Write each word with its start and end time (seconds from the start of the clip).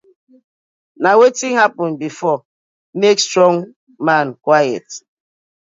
Na 1.01 1.11
wetin 1.19 1.53
happen 1.61 1.89
before, 2.05 2.39
make 3.01 3.19
strong 3.27 3.55
man 4.07 4.27
quiet: 4.45 4.87